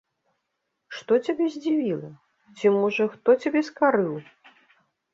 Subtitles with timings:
[0.99, 2.11] Што цябе здзівіла,
[2.57, 4.15] ці, можа, хто цябе скарыў?